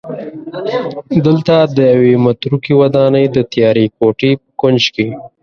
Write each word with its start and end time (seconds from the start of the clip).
دلته 1.27 1.55
د 1.75 1.77
یوې 1.95 2.13
متروکې 2.25 2.73
ودانۍ 2.81 3.25
د 3.35 3.37
تیارې 3.51 3.85
کوټې 3.97 4.31
په 4.41 4.49
کونج 4.59 4.83
کې 4.95 5.07